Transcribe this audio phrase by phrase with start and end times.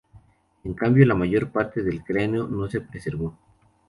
[0.63, 3.37] En cambio la mayor parte del cráneo no se preservó.